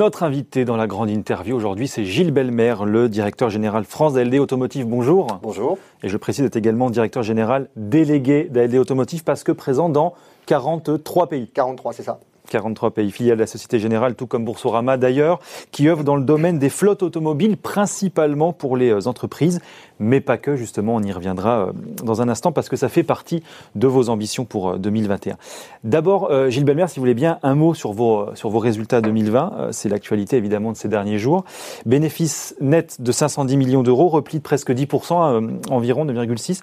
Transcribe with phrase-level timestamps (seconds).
[0.00, 4.34] Notre invité dans la grande interview aujourd'hui, c'est Gilles Belmer, le directeur général France d'ALD
[4.36, 4.86] Automotive.
[4.86, 5.26] Bonjour.
[5.42, 5.76] Bonjour.
[6.02, 10.14] Et je précise être également directeur général délégué d'ALD Automotive parce que présent dans
[10.46, 11.50] 43 pays.
[11.52, 12.18] 43, c'est ça.
[12.50, 16.24] 43 pays filiales de la Société Générale, tout comme Boursorama d'ailleurs, qui œuvrent dans le
[16.24, 19.60] domaine des flottes automobiles, principalement pour les euh, entreprises,
[19.98, 23.02] mais pas que, justement, on y reviendra euh, dans un instant, parce que ça fait
[23.02, 23.42] partie
[23.74, 25.32] de vos ambitions pour 2021.
[25.32, 25.36] Euh,
[25.84, 29.68] D'abord, Gilles Belmer, si vous voulez bien, un mot sur vos, sur vos résultats 2020,
[29.70, 31.44] c'est l'actualité évidemment de ces derniers jours.
[31.86, 36.60] Bénéfice net de 510 millions d'euros, repli de presque 10%, environ 2,6%.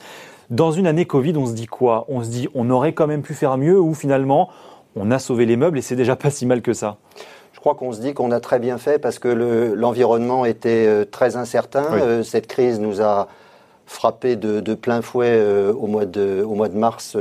[0.49, 2.05] Dans une année Covid, on se dit quoi?
[2.07, 4.49] On se dit on aurait quand même pu faire mieux ou finalement
[4.99, 6.97] on a sauvé les meubles et c'est déjà pas si mal que ça.
[7.53, 11.05] Je crois qu'on se dit qu'on a très bien fait parce que l'environnement était euh,
[11.05, 11.85] très incertain.
[11.93, 13.27] Euh, cette crise nous a
[13.85, 17.17] frappé de, plein fouet euh, au, mois de, au mois de mars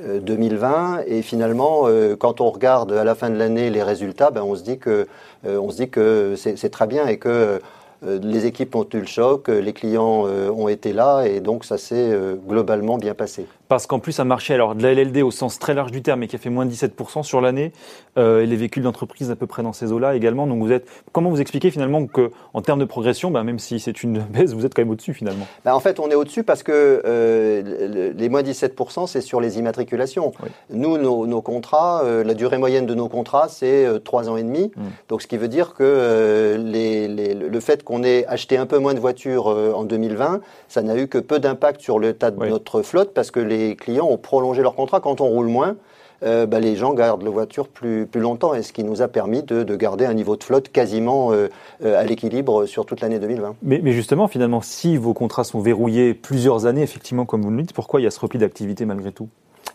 [0.00, 1.86] 2020 et finalement
[2.18, 5.06] quand on regarde à la fin de l'année les résultats ben, on se dit que
[5.44, 7.60] on se dit que c'est très bien et que
[8.02, 12.18] les équipes ont eu le choc, les clients ont été là et donc ça s'est
[12.48, 13.46] globalement bien passé.
[13.72, 16.22] Parce qu'en plus, un marché alors de la LLD au sens très large du terme
[16.22, 17.72] et qui a fait moins de 17% sur l'année,
[18.18, 20.46] et les véhicules d'entreprise à peu près dans ces eaux-là également.
[20.46, 23.80] Donc vous êtes, comment vous expliquez finalement que en termes de progression, bah, même si
[23.80, 25.46] c'est une baisse, vous êtes quand même au-dessus finalement?
[25.64, 30.32] Bah, En fait, on est au-dessus parce que les moins 17%, c'est sur les immatriculations.
[30.68, 34.70] Nous, nos, contrats, la durée moyenne de nos contrats, c'est 3 ans et demi.
[34.76, 34.82] Hmm.
[35.08, 38.78] Donc ce qui veut dire que les, le fait qu'on on ait acheté un peu
[38.78, 42.30] moins de voitures euh, en 2020, ça n'a eu que peu d'impact sur le tas
[42.30, 45.00] de notre flotte parce que les clients ont prolongé leur contrat.
[45.00, 45.76] Quand on roule moins,
[46.22, 49.08] euh, bah, les gens gardent la voiture plus, plus longtemps et ce qui nous a
[49.08, 51.48] permis de, garder un niveau de flotte quasiment euh,
[51.82, 53.56] à l'équilibre sur toute l'année 2020.
[53.62, 57.62] Mais, mais, justement, finalement, si vos contrats sont verrouillés plusieurs années, effectivement, comme vous le
[57.62, 59.28] dites, pourquoi il y a ce repli d'activité malgré tout?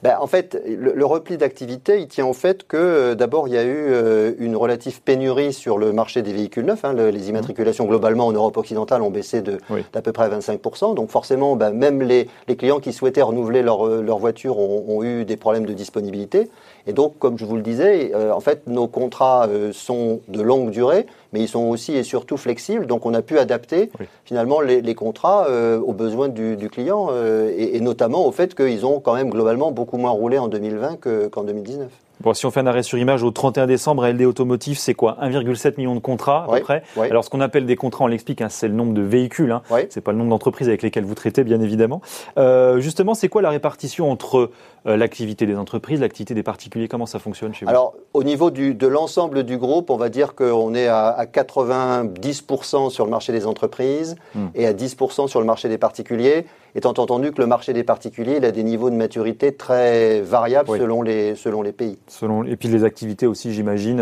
[0.04, 3.58] Ben, en fait, le, repli d'activité, il tient au fait que euh, d'abord, il y
[3.58, 6.84] a eu euh, une relative pénurie sur le marché des véhicules neufs.
[6.84, 6.94] Hein.
[6.94, 9.58] les immatriculations globalement en Europe occidentale ont baissé de
[9.94, 10.96] d'à peu près 25%.
[10.96, 14.86] Donc forcément, ben, même les, les, clients qui souhaitaient renouveler leur, euh, leur voiture ont,
[14.88, 16.50] ont, eu des problèmes de disponibilité.
[16.88, 21.06] Et donc, comme je vous le disais, en fait, nos contrats sont de longue durée,
[21.34, 22.86] mais ils sont aussi et surtout flexibles.
[22.86, 23.92] Donc, on a pu adapter
[24.26, 27.10] finalement les, les contrats aux besoins du, du client
[27.50, 30.50] et, et, notamment au fait qu'ils ont quand même globalement beaucoup beaucoup moins roulé en
[30.50, 31.90] 2020 qu'en 2019.
[32.22, 35.18] Bon, si on fait un arrêt sur image au 31 décembre, LD Automotive, c'est quoi?
[35.22, 36.84] 1,7 million de contrats à peu près?
[36.98, 39.52] Alors ce qu'on appelle des contrats, on l'explique, hein, c'est le nombre de véhicules.
[39.52, 39.62] Hein.
[39.90, 42.02] C'est pas le nombre d'entreprises avec lesquelles vous traitez, bien évidemment.
[42.38, 44.52] Euh, justement, c'est quoi la répartition entre
[44.88, 46.88] euh, l'activité des entreprises, l'activité des particuliers?
[46.88, 47.70] Comment ça fonctionne chez vous?
[47.70, 51.26] Alors au niveau du, de l'ensemble du groupe, on va dire qu'on est à, à
[51.26, 54.48] 90% sur le marché des entreprises hmm.
[54.56, 56.46] et à 10% sur le marché des particuliers
[56.78, 60.70] étant entendu que le marché des particuliers il a des niveaux de maturité très variables
[60.70, 61.98] selon, les, selon les pays.
[62.08, 64.00] Selon, et puis les activités aussi, j'imagine.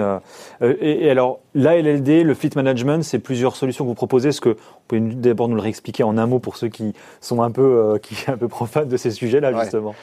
[0.62, 4.30] Euh, et, alors, l'ALLD, le fleet management, c'est plusieurs solutions que vous proposez.
[4.30, 7.42] Est-ce que vous pouvez d'abord nous le réexpliquer en un mot pour ceux qui sont
[7.42, 9.96] un peu, euh, qui un peu profanes de ces sujets-là, justement?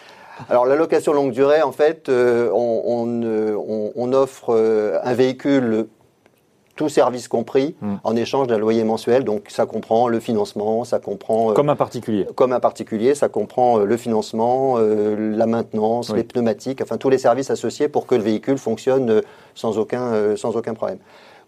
[0.49, 4.51] Alors la location longue durée, en fait, euh, on, on, offre
[5.05, 5.87] un véhicule
[6.83, 7.95] tout service compris, hmm.
[8.03, 9.23] en échange d'un loyer mensuel.
[9.23, 11.51] Donc ça comprend le financement, ça comprend...
[11.51, 12.27] Euh, comme un particulier.
[12.35, 17.09] Comme un particulier, ça comprend euh, le financement, euh, la maintenance, les pneumatiques, enfin tous
[17.09, 19.23] les services associés pour que le véhicule fonctionne
[19.55, 20.99] sans aucun, sans aucun problème.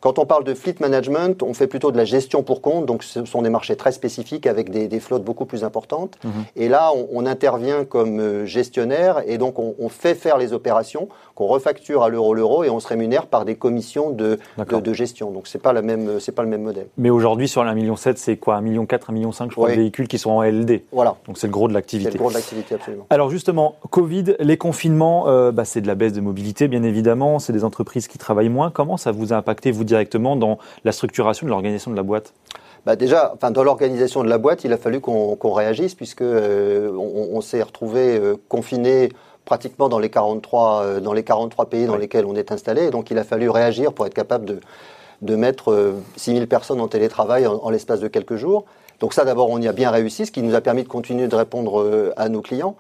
[0.00, 3.03] Quand on parle de fleet management, on fait plutôt de la gestion pour compte, donc
[3.03, 6.19] ce sont des marchés très spécifiques avec des, flottes beaucoup plus importantes.
[6.25, 6.32] Mhm.
[6.56, 11.47] Et là, on, intervient comme euh, gestionnaire et donc on, fait faire les opérations qu'on
[11.47, 15.31] refacture à l'euro l'euro et on se rémunère par des commissions de, de, gestion.
[15.31, 16.87] Donc c'est pas la même, c'est pas le même modèle.
[16.99, 18.61] Mais aujourd'hui sur l'1,7 million, c'est quoi?
[18.61, 20.82] 1,4 million, 1,5 million, je crois, de véhicules qui sont en LD.
[20.93, 21.16] Voilà.
[21.26, 22.11] Donc c'est le gros de l'activité.
[22.11, 23.06] C'est le gros de l'activité, absolument.
[23.11, 27.38] Alors justement, Covid, les confinements, euh, bah, c'est de la baisse de mobilité, bien évidemment.
[27.38, 28.71] C'est des entreprises qui travaillent moins.
[28.71, 32.32] Comment ça vous a impacté, vous, directement dans la structuration de l'organisation de la boîte?
[32.86, 36.90] Bah déjà, enfin, dans l'organisation de la boîte, il a fallu qu'on réagisse puisque euh,
[36.92, 39.08] on, s'est retrouvé euh, confiné
[39.46, 42.90] pratiquement dans les 43, euh, dans les 43 pays dans lesquels on est installé.
[42.90, 44.60] Donc il a fallu réagir pour être capable de,
[45.22, 48.66] de mettre 6000 personnes en télétravail en, l'espace de quelques jours.
[49.00, 51.26] Donc ça, d'abord, on y a bien réussi, ce qui nous a permis de continuer
[51.26, 52.76] de répondre à nos clients.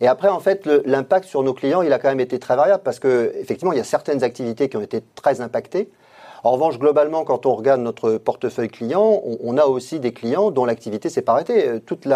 [0.00, 2.82] Et après, en fait, l'impact sur nos clients, il a quand même été très variable
[2.84, 5.90] parce que effectivement, il y a certaines activités qui ont été très impactées.
[6.42, 10.64] En revanche, globalement, quand on regarde notre portefeuille client, on, a aussi des clients dont
[10.64, 11.68] l'activité s'est pas arrêtée.
[11.68, 12.08] Euh, toutes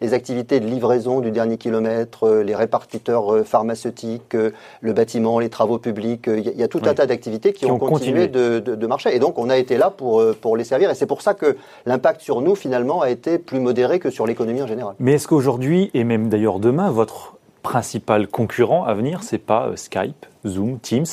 [0.00, 4.36] les activités de livraison du dernier kilomètre, euh, les répartiteurs euh, pharmaceutiques,
[4.80, 8.28] le bâtiment, les travaux publics, il y, a tout un tas d'activités qui, ont, continué,
[8.28, 9.14] De, marcher.
[9.14, 10.90] Et donc, on a été là pour, pour les servir.
[10.90, 11.56] Et c'est pour ça que
[11.86, 14.94] l'impact sur nous, finalement, a été plus modéré que sur l'économie en général.
[14.98, 20.26] Mais est-ce qu'aujourd'hui, et même d'ailleurs demain, votre principal concurrent à venir, c'est pas Skype,
[20.46, 21.06] Zoom, Teams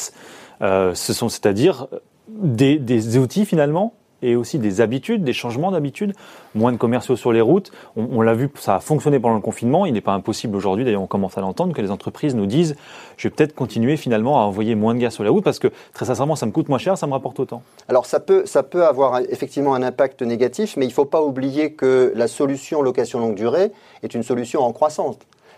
[0.59, 1.87] ce sont, c'est-à-dire
[2.27, 3.93] des, outils finalement
[4.23, 6.13] et aussi des habitudes, des changements d'habitudes,
[6.55, 7.71] moins de commerciaux sur les routes.
[7.95, 9.85] On, l'a vu, ça a fonctionné pendant le confinement.
[9.85, 12.75] Il n'est pas impossible aujourd'hui, d'ailleurs on commence à l'entendre, que les entreprises nous disent
[13.17, 15.67] je vais peut-être continuer finalement à envoyer moins de gaz sur les routes parce que
[15.93, 17.61] très sincèrement ça me coûte moins cher, ça me rapporte autant.
[17.89, 21.21] Alors ça peut, ça peut avoir effectivement un impact négatif, mais il ne faut pas
[21.21, 23.71] oublier que la solution location longue durée
[24.01, 25.17] est une solution en croissance.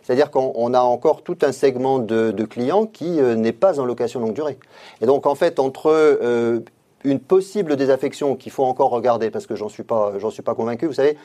[0.09, 4.19] C'est-à-dire qu'on a encore tout un segment de, clients qui euh, n'est pas en location
[4.19, 4.57] longue durée.
[5.01, 6.61] Et donc en fait, entre euh,
[7.03, 10.55] une possible désaffection qu'il faut encore regarder parce que j'en suis pas, j'en suis pas
[10.55, 10.87] convaincu.
[10.87, 11.15] Vous savez,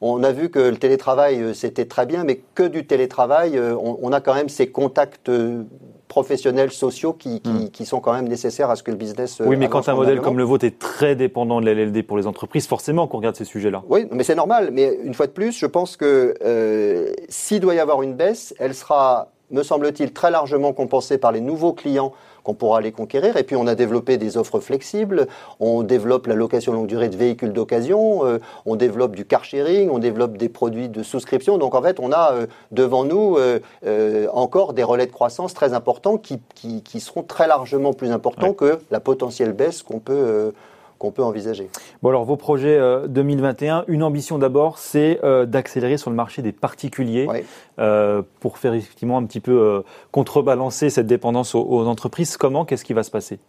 [0.00, 4.10] on a vu que le télétravail euh, c'était très bien, mais que du télétravail, on,
[4.10, 5.30] a quand même ces contacts
[6.12, 7.70] professionnels, sociaux qui, hmm.
[7.72, 9.40] qui, sont quand même nécessaires à ce que le business.
[9.42, 12.18] Oui, mais quand un modèle comme le vôtre est très dépendant de la LLD pour
[12.18, 13.82] les entreprises, forcément qu'on regarde ces sujets-là.
[13.88, 14.72] Oui, mais c'est normal.
[14.72, 16.34] Mais une fois de plus, je pense que
[17.30, 21.40] s'il doit y avoir une baisse, elle sera, me semble-t-il, très largement compensée par les
[21.40, 22.12] nouveaux clients
[22.42, 23.36] qu'on pourra les conquérir.
[23.36, 25.26] Et puis on a développé des offres flexibles,
[25.60, 29.90] on développe la location longue durée de véhicules d'occasion, euh, on développe du car sharing,
[29.90, 31.58] on développe des produits de souscription.
[31.58, 35.72] Donc en fait, on a euh, devant nous euh, encore des relais de croissance très
[35.72, 40.52] importants qui, qui, seront très largement plus importants que la potentielle baisse qu'on peut
[41.02, 41.68] qu'on peut envisager.
[42.00, 42.78] Bon alors vos projets
[43.08, 47.26] 2021, euh, une ambition d'abord, c'est euh, d'accélérer sur le marché des particuliers
[47.80, 49.82] euh, pour faire effectivement un petit peu
[50.12, 52.36] contrebalancer cette dépendance aux, entreprises.
[52.36, 52.64] Comment?
[52.64, 53.40] Qu'est-ce qui va se passer?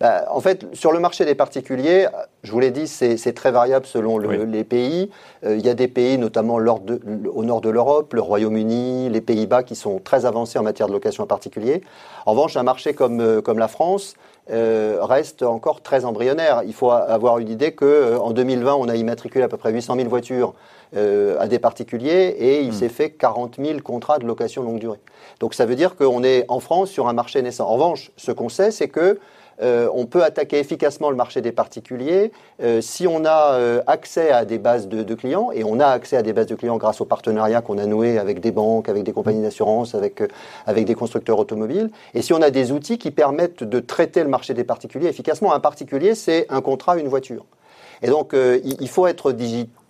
[0.00, 2.08] Bah, en fait, sur le marché des particuliers,
[2.42, 5.10] je vous l'ai dit, c'est très variable selon les pays.
[5.44, 9.76] il y a des pays, notamment au nord de l'Europe, le Royaume-Uni, les Pays-Bas, qui
[9.76, 11.82] sont très avancés en matière de location à particulier.
[12.24, 14.14] En revanche, un marché comme, comme la France,
[14.50, 16.62] euh, reste encore très embryonnaire.
[16.66, 19.96] Il faut avoir une idée qu'en euh, 2020, on a immatriculé à peu près 800
[19.96, 20.52] 000 voitures
[20.96, 22.72] euh, à des particuliers et il hmm.
[22.72, 25.00] s'est fait 40 000 contrats de location longue durée.
[25.40, 27.68] Donc ça veut dire qu'on est en France sur un marché naissant.
[27.68, 29.18] En revanche, ce qu'on sait, c'est que
[29.62, 34.30] euh, on peut attaquer efficacement le marché des particuliers euh, si on a euh, accès
[34.30, 37.00] à des bases de, clients, et on a accès à des bases de clients grâce
[37.00, 40.22] aux partenariats qu'on a noués avec des banques, avec des compagnies d'assurance, avec,
[40.66, 44.28] avec des constructeurs automobiles, et si on a des outils qui permettent de traiter le
[44.28, 45.52] marché des particuliers efficacement.
[45.52, 47.44] Un particulier, c'est un contrat, une voiture.
[48.02, 49.83] Et donc, il faut être digital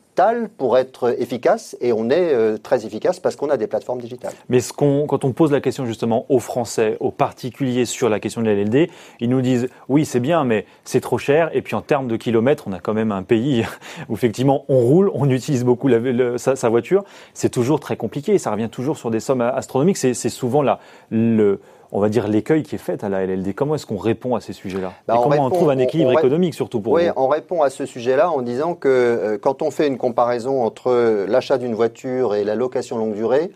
[0.56, 4.32] pour être efficace et on est euh, très efficace parce qu'on a des plateformes digitales.
[4.48, 8.46] Mais quand on pose la question justement aux Français, aux particuliers sur la question de
[8.46, 8.90] la LLD,
[9.20, 11.50] ils nous disent oui c'est bien mais c'est trop cher.
[11.52, 13.64] Et puis en termes de kilomètres on a quand même un pays
[14.08, 18.50] où effectivement on roule, on utilise beaucoup la, sa, voiture, c'est toujours très compliqué, ça
[18.50, 20.80] revient toujours sur des sommes astronomiques, c'est, souvent là
[21.10, 21.60] le
[21.94, 24.40] on va dire, l'écueil qui est fait à la LLD Comment est-ce qu'on répond à
[24.40, 24.92] ces sujets-là?
[25.06, 27.12] Bah, Comment on trouve un équilibre économique surtout pour oui, vous?
[27.14, 31.24] on répond à ce sujet-là en disant que euh, quand on fait une comparaison entre
[31.28, 33.52] l'achat d'une voiture et la location longue durée,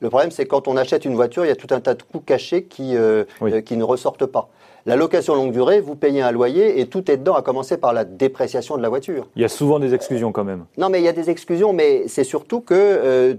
[0.00, 2.02] le problème, c'est quand on achète une voiture, il y a tout un tas de
[2.02, 4.50] coûts cachés qui, euh, euh, qui ne ressortent pas.
[4.86, 7.94] La location longue durée, vous payez un loyer et tout est dedans, à commencer par
[7.94, 9.26] la dépréciation de la voiture.
[9.34, 10.66] Il y a souvent des exclusions quand même.
[10.76, 13.34] Non, mais il y a des exclusions, mais c'est surtout que euh,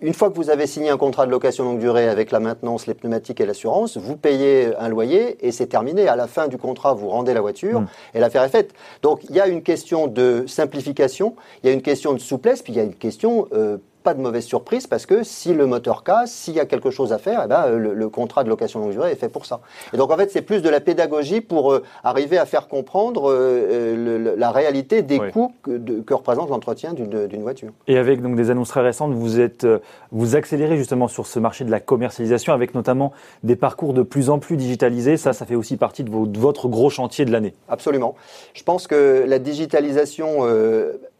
[0.00, 2.86] une fois que vous avez signé un contrat de location longue durée avec la maintenance,
[2.86, 6.06] les pneumatiques et l'assurance, vous payez un loyer et c'est terminé.
[6.06, 7.86] À la fin du contrat, vous rendez la voiture hmm.
[8.14, 8.74] et l'affaire est faite.
[9.02, 11.34] Donc il y a une question de simplification,
[11.64, 14.14] il y a une question de souplesse, puis il y a une question euh, pas
[14.14, 17.18] de mauvaise surprise parce que si le moteur casse, s'il y a quelque chose à
[17.18, 19.60] faire, eh ben, le, contrat de location longue durée est fait pour ça.
[19.92, 23.30] Et donc en fait, c'est plus de la pédagogie pour euh, arriver à faire comprendre
[23.30, 27.70] euh, euh, la réalité des coûts que, représente l'entretien d'une voiture.
[27.88, 29.66] Et avec donc des annonces très récentes, vous êtes
[30.12, 34.28] vous accélérez justement sur ce marché de la commercialisation avec notamment des parcours de plus
[34.28, 35.16] en plus digitalisés.
[35.16, 37.54] Ça, ça fait aussi partie de, votre gros chantier de l'année.
[37.68, 38.14] Absolument.
[38.52, 40.44] Je pense que la digitalisation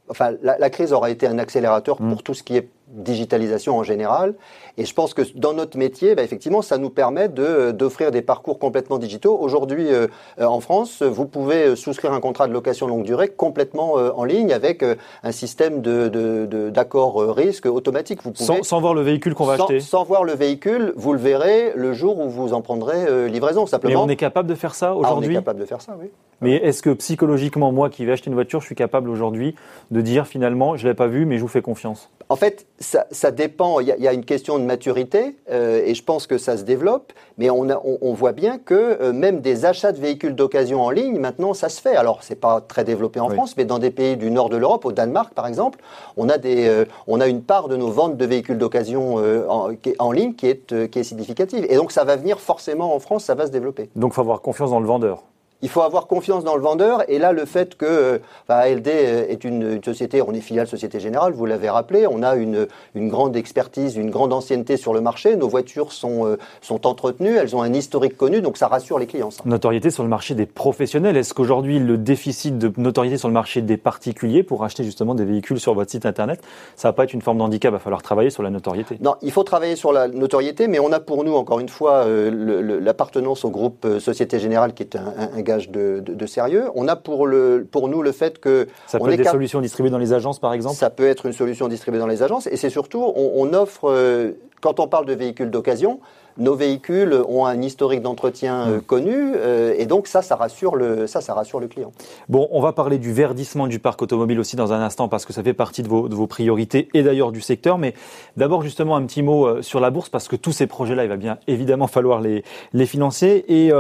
[0.09, 2.23] enfin, la, crise aura été un accélérateur pour mm.
[2.23, 4.35] tout ce qui est digitalisation en général.
[4.77, 8.59] Et je pense que dans notre métier, bah, effectivement, ça nous permet d'offrir des parcours
[8.59, 9.39] complètement digitaux.
[9.41, 10.09] Aujourd'hui, euh,
[10.41, 14.25] euh, en France, vous pouvez euh, souscrire un contrat de location longue durée complètement en
[14.25, 14.85] ligne avec
[15.23, 18.23] un système d'accord de, risque automatique.
[18.23, 21.19] Vous pouvez, sans, voir le véhicule qu'on va acheter Sans voir le véhicule, vous le
[21.19, 24.01] verrez le jour où vous en prendrez livraison, simplement.
[24.01, 25.97] Mais on est capable de faire ça aujourd'hui ah, On est capable de faire ça,
[26.01, 26.09] oui.
[26.41, 29.55] Mais est-ce que psychologiquement, moi qui vais acheter une voiture, je suis capable aujourd'hui
[29.91, 32.11] de dire finalement, je ne l'ai pas vu, mais je vous fais confiance?
[32.35, 33.79] En fait, ça, dépend.
[33.79, 37.13] Il y, a une question de maturité euh, et je pense que ça se développe.
[37.39, 41.21] Mais on, on, voit bien que euh, même des achats de véhicules d'occasion en ligne,
[41.21, 41.95] maintenant, ça se fait.
[41.95, 44.85] Alors, c'est pas très développé en France, mais dans des pays du nord de l'Europe,
[44.85, 45.79] au Danemark par exemple,
[46.17, 49.15] on a, des, euh, on a une part de nos ventes de véhicules d'occasion
[49.49, 51.65] en, en, ligne qui est, qui est significative.
[51.69, 53.91] Et donc, ça va venir forcément en France, ça va se développer.
[53.95, 55.23] Donc, il faut avoir confiance dans le vendeur
[55.65, 57.09] il faut avoir confiance dans le vendeur.
[57.11, 61.33] Et là, le fait que bah, ALD est une, société, on est filiale Société Générale,
[61.33, 65.37] vous l'avez rappelé, on a une, une, grande expertise, une grande ancienneté sur le marché.
[65.37, 69.31] Nos voitures sont, sont entretenues, elles ont un historique connu, donc ça rassure les clients.
[69.47, 71.17] Notoriété sur le marché des professionnels.
[71.17, 75.25] Est-ce qu'aujourd'hui, le déficit de notoriété sur le marché des particuliers pour acheter justement des
[75.25, 76.43] véhicules sur votre site internet,
[76.77, 78.99] ça va pas être une forme d'handicap, il va falloir travailler sur la notoriété.
[79.01, 82.05] Non, il faut travailler sur la notoriété, mais on a pour nous, encore une fois,
[82.07, 86.65] l'appartenance au groupe Société Générale qui est un, gage de, sérieux.
[86.75, 88.67] On a pour, le, pour nous le fait que...
[88.87, 90.77] Ça peut être des solutions distribuées dans les agences, par exemple?
[90.77, 92.47] Ça peut être une solution distribuée dans les agences.
[92.47, 96.01] Et c'est surtout, on, offre, euh, quand on parle de véhicules d'occasion,
[96.39, 98.81] nos véhicules ont un historique d'entretien euh, mm.
[98.83, 101.93] connu, euh, et donc ça, ça rassure, le, ça, ça rassure le client.
[102.29, 105.33] Bon, on va parler du verdissement du parc automobile aussi dans un instant, parce que
[105.33, 107.79] ça fait partie de vos, de vos priorités et d'ailleurs du secteur.
[107.79, 107.95] Mais
[108.37, 111.09] d'abord, justement, un petit mot euh, sur la bourse, parce que tous ces projets-là, il
[111.09, 113.45] va bien évidemment falloir les, les financer.
[113.49, 113.71] Et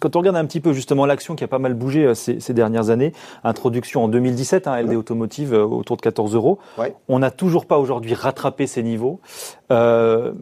[0.00, 2.54] quand on regarde un petit peu justement l'action qui a pas mal bougé ces, ces,
[2.54, 3.12] dernières années,
[3.44, 6.58] introduction en 2017, hein, LD Automotive autour de 14 euros,
[7.08, 9.20] on n'a toujours pas aujourd'hui rattrapé ces niveaux.
[9.70, 10.32] Euh,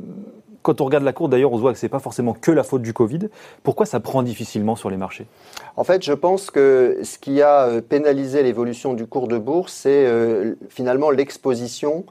[0.63, 2.63] quand on regarde la courbe, d'ailleurs, on voit que ce n'est pas forcément que la
[2.63, 3.29] faute du Covid.
[3.63, 5.27] Pourquoi ça prend difficilement sur les marchés?
[5.77, 9.73] En fait, je pense que ce qui a euh, pénalisé l'évolution du cours de bourse,
[9.73, 12.05] c'est euh, finalement l'exposition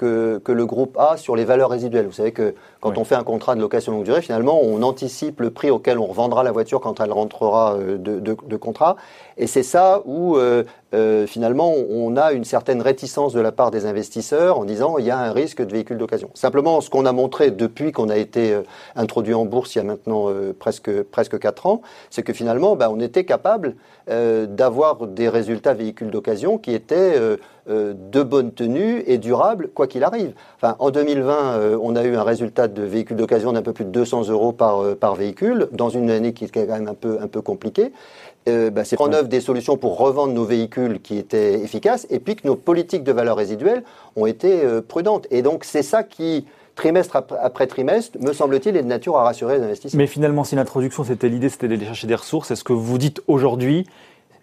[0.00, 2.06] que, le groupe a sur les valeurs résiduelles.
[2.06, 5.40] Vous savez que quand on fait un contrat de location longue durée, finalement, on anticipe
[5.40, 8.96] le prix auquel on revendra la voiture quand elle rentrera euh, de, contrat.
[9.36, 10.64] Et c'est ça où, euh,
[10.94, 15.04] euh, finalement, on a une certaine réticence de la part des investisseurs en disant il
[15.04, 16.30] y a un risque de véhicule d'occasion.
[16.34, 18.58] Simplement, ce qu'on a montré depuis qu'on a été
[18.96, 20.28] introduit en bourse il y a maintenant
[20.58, 23.76] presque, presque 4 ans, c'est que finalement, ben, on était capable
[24.08, 27.14] d'avoir des résultats véhicules d'occasion qui étaient
[27.70, 30.32] de bonne tenue et durables, quoi qu'il arrive.
[30.56, 33.90] Enfin, en 2020, on a eu un résultat de véhicules d'occasion d'un peu plus de
[33.90, 37.18] 200 euros par, euh, par véhicule, dans une année qui est quand même un peu,
[37.20, 37.92] un peu compliquée.
[38.48, 42.06] Euh, bah, c'est prendre en œuvre des solutions pour revendre nos véhicules qui étaient efficaces,
[42.10, 43.82] et puis que nos politiques de valeur résiduelle
[44.16, 45.26] ont été euh, prudentes.
[45.30, 49.58] Et donc c'est ça qui, trimestre après trimestre, me semble-t-il, est de nature à rassurer
[49.58, 49.98] les investisseurs.
[49.98, 53.20] Mais finalement, si l'introduction, c'était l'idée, c'était d'aller chercher des ressources, est-ce que vous dites
[53.26, 53.86] aujourd'hui,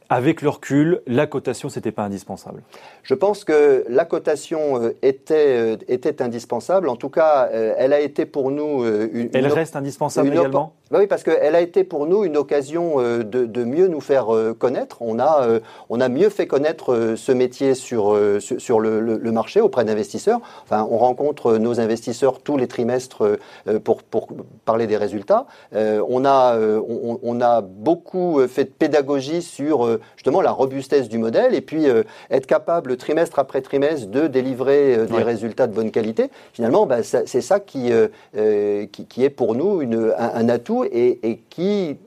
[0.09, 2.61] avec le recul, la cotation, c'était pas indispensable
[3.03, 6.89] Je pense que la cotation euh, était, euh, était indispensable.
[6.89, 9.29] En tout cas, euh, elle a été pour nous une.
[9.33, 10.73] Elle reste indispensable également?
[10.91, 14.27] Bah oui, parce qu'elle a été pour nous une occasion de, de mieux nous faire
[14.57, 14.97] connaître.
[15.01, 15.47] On a,
[15.89, 20.39] on a mieux fait connaître ce métier sur, sur le, le, marché auprès d'investisseurs.
[20.63, 23.37] Enfin, on rencontre nos investisseurs tous les trimestres
[23.83, 24.27] pour, pour
[24.65, 25.45] parler des résultats.
[25.73, 31.53] On a, on, on a beaucoup fait de pédagogie sur justement la robustesse du modèle
[31.53, 35.91] et puis euh, être capable trimestre après trimestre de délivrer euh, des résultats de bonne
[35.91, 36.29] qualité.
[36.53, 41.37] Finalement, bah, c'est ça euh, qui, qui, est pour nous une, un, atout et, et
[41.49, 41.97] qui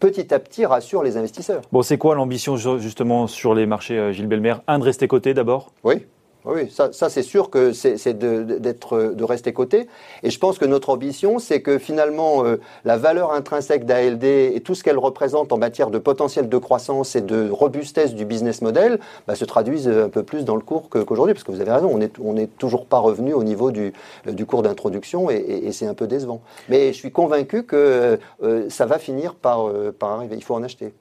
[0.00, 1.62] petit à petit rassure les investisseurs.
[1.70, 5.72] Bon, c'est quoi l'ambition justement sur les marchés, Gilles Belmer Un, de rester coté d'abord?
[5.84, 6.06] Oui.
[6.44, 9.86] Oui, ça, ça c'est sûr que c'est de, de rester coté.
[10.24, 14.60] Et je pense que notre ambition, c'est que finalement, euh, la valeur intrinsèque d'ALD et
[14.64, 18.60] tout ce qu'elle représente en matière de potentiel de croissance et de robustesse du business
[18.60, 21.34] model bah, se traduisent un peu plus dans le cours qu'aujourd'hui.
[21.34, 23.92] Parce que vous avez raison, on n'est on est toujours pas revenu au niveau du,
[24.26, 26.42] du cours d'introduction et, et, c'est un peu décevant.
[26.68, 30.34] Mais je suis convaincu que euh, ça va finir par, euh, par arriver.
[30.36, 30.92] Il faut en acheter.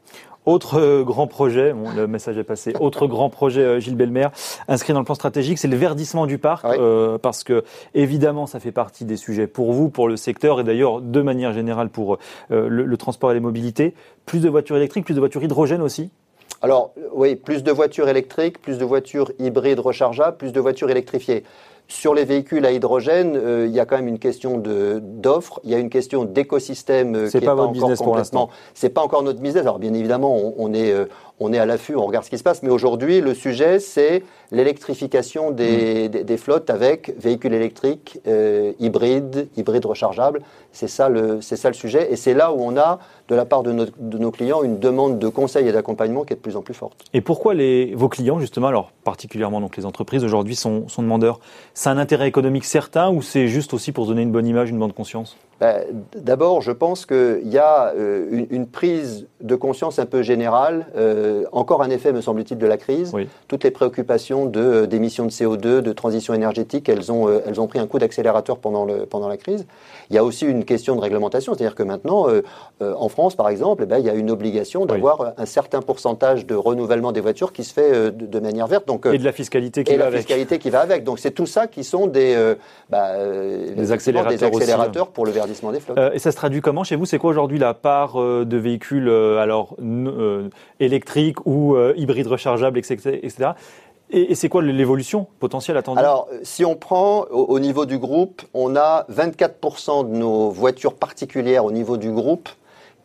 [0.45, 4.27] Autre euh, grand projet, le message est passé, autre grand projet, euh, Gilles Belmer,
[4.67, 8.59] inscrit dans le plan stratégique, c'est le verdissement du parc, euh, parce que évidemment, ça
[8.59, 12.17] fait partie des sujets pour vous, pour le secteur, et d'ailleurs, de manière générale, pour
[12.49, 13.93] le, transport et les mobilités.
[14.25, 16.09] Plus de voitures électriques, plus de voitures hydrogènes aussi?
[16.61, 21.43] Alors oui, plus de voitures électriques, plus de voitures hybrides rechargeables, plus de voitures électrifiées.
[21.91, 25.71] Sur les véhicules à hydrogène, euh, il y a quand même une question d'offre, il
[25.71, 28.49] y a une question d'écosystème euh, qui n'est pas, pas encore complètement.
[28.73, 29.63] C'est pas encore notre business.
[29.63, 31.07] Alors bien évidemment, on, est euh,
[31.41, 32.63] on est à l'affût, on regarde ce qui se passe.
[32.63, 36.37] Mais aujourd'hui, le sujet, c'est l'électrification des, mm.
[36.37, 38.19] flottes avec véhicules électriques,
[38.79, 40.43] hybrides, hybrides rechargeables.
[40.71, 42.11] C'est ça, le, ça le sujet.
[42.11, 45.27] Et c'est là où on a, de la part de, nos clients, une demande de
[45.27, 47.03] conseil et d'accompagnement qui est de plus en plus forte.
[47.13, 51.39] Et pourquoi les, vos clients, justement, alors particulièrement donc les entreprises aujourd'hui, sont, sont demandeurs?
[51.81, 54.77] C'est un intérêt économique certain ou c'est juste aussi pour donner une bonne image, une
[54.77, 55.35] bonne conscience?
[55.61, 60.87] Ben, D'abord, je pense qu'il y a euh, une, prise de conscience un peu générale,
[60.97, 63.13] euh, encore un effet, me semble-t-il, de la crise.
[63.47, 67.77] Toutes les préoccupations euh, d'émissions de, CO2, de transition énergétique, elles ont, elles ont pris
[67.77, 69.67] un coup d'accélérateur pendant, le, pendant la crise.
[70.09, 72.27] Il y a aussi une question de réglementation, c'est-à-dire que maintenant,
[72.81, 76.47] en France, par exemple, eh ben, il y a une obligation d'avoir un certain pourcentage
[76.47, 78.87] de renouvellement des voitures qui se fait de, manière verte.
[78.87, 80.21] Donc, et de la fiscalité qui et va la avec.
[80.21, 81.03] fiscalité qui va avec.
[81.03, 82.55] Donc c'est tout ça qui sont des,
[82.89, 83.11] bah,
[83.75, 85.97] des accélérateurs, accélérateurs pour le verdissement des flottes.
[86.13, 87.05] et ça se traduit comment chez vous?
[87.05, 89.75] C'est quoi aujourd'hui la part de véhicules alors
[90.79, 93.53] électriques ou hybrides rechargeables, etc.
[94.13, 95.99] Et, c'est quoi l'évolution potentielle attendue?
[95.99, 101.63] Alors, si on prend au, niveau du groupe, on a 24% de nos voitures particulières
[101.63, 102.49] au niveau du groupe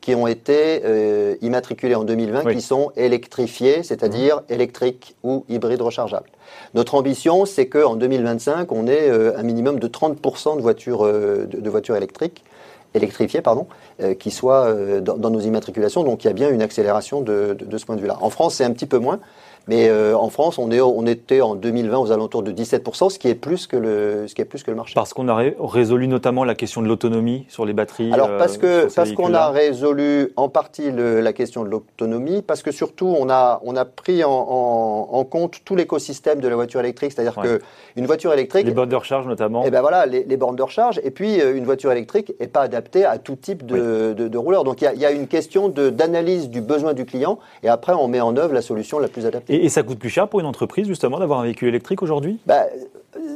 [0.00, 4.52] qui ont été euh, immatriculées en 2020, qui sont électrifiées, c'est-à-dire mmh.
[4.52, 6.30] électriques ou hybrides rechargeables.
[6.74, 11.46] Notre ambition, c'est qu'en 2025, on ait euh, un minimum de 30% de voitures, euh,
[11.46, 12.44] de, voitures électriques
[12.94, 13.66] électrifiées, pardon,
[14.18, 14.72] qui soient
[15.02, 16.02] dans, nos immatriculations.
[16.02, 18.16] Donc il y a bien une accélération de, de ce point de vue-là.
[18.22, 19.20] En France, c'est un petit peu moins.
[19.68, 23.18] Mais euh, en France, on, est, on était en 2020 aux alentours de 17%, ce
[23.18, 24.94] qui est plus que le, ce qui est plus que le marché.
[24.94, 28.12] Parce qu'on a résolu notamment la question de l'autonomie sur les batteries.
[28.12, 32.42] Alors parce euh, que parce qu'on a résolu en partie le, la question de l'autonomie,
[32.42, 36.48] parce que surtout on a on a pris en, en, en compte tout l'écosystème de
[36.48, 37.60] la voiture électrique, c'est-à-dire que
[37.96, 38.66] une voiture électrique.
[38.66, 39.64] Les bornes de recharge notamment.
[39.64, 41.00] Et eh ben voilà, les, les, bornes de recharge.
[41.02, 44.38] Et puis euh, une voiture électrique est pas adaptée à tout type de, de, de
[44.38, 44.64] rouleur.
[44.64, 47.94] Donc il y a, y a, une question d'analyse du besoin du client, et après
[47.94, 49.54] on met en œuvre la solution la plus adaptée.
[49.54, 52.38] Et, ça coûte plus cher pour une entreprise, justement, d'avoir un véhicule électrique aujourd'hui?
[52.46, 52.64] Bah,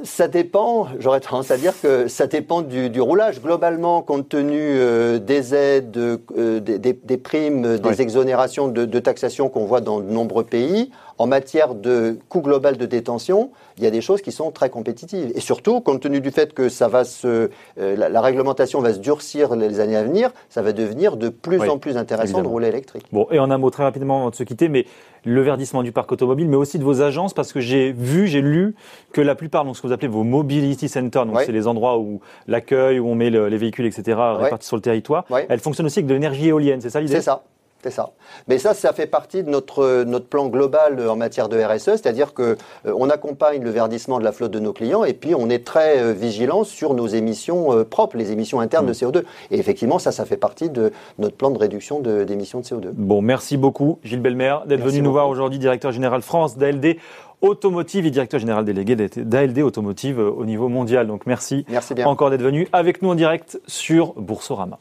[0.05, 3.41] ça dépend, j'aurais tendance à dire que ça dépend du, roulage.
[3.41, 9.65] Globalement, compte tenu euh, des aides, euh, des, primes, des exonérations de, de taxation qu'on
[9.65, 13.91] voit dans de nombreux pays, en matière de coût global de détention, il y a
[13.91, 15.31] des choses qui sont très compétitives.
[15.35, 19.01] Et surtout, compte tenu du fait que ça va se, euh, la, réglementation va se
[19.01, 22.69] durcir les années à venir, ça va devenir de plus en plus intéressant de rouler
[22.69, 23.05] électrique.
[23.13, 24.87] Bon, et en un mot très rapidement avant de se quitter, mais
[25.27, 28.41] le verdissement du parc automobile, mais aussi de vos agences, parce que j'ai vu, j'ai
[28.41, 28.75] lu
[29.13, 31.99] que la plupart, donc ce que vous appelez vos mobility centers, donc c'est les endroits
[31.99, 36.01] où l'accueil, où on met les véhicules, etc., répartis sur le territoire, elles fonctionnent aussi
[36.01, 37.15] avec de l'énergie éolienne, c'est ça l'idée?
[37.15, 37.43] C'est ça.
[37.83, 38.11] C'est ça.
[38.47, 42.35] Mais ça, ça fait partie de notre, notre plan global en matière de RSE, c'est-à-dire
[42.35, 45.49] que euh, on accompagne le verdissement de la flotte de nos clients et puis on
[45.49, 48.95] est très euh, vigilant sur nos émissions euh, propres, les émissions internes de mm.
[48.95, 49.23] CO2.
[49.51, 52.91] Et effectivement, ça, ça fait partie de notre plan de réduction d'émissions de, CO2.
[52.93, 56.99] Bon, merci beaucoup, Gilles Belmer, d'être venu nous voir aujourd'hui, directeur général France d'ALD
[57.41, 61.07] Automotive et directeur général délégué d'ALD Automotive au niveau mondial.
[61.07, 62.07] Donc merci, merci bien.
[62.07, 64.79] encore d'être venu avec nous en direct sur Boursorama.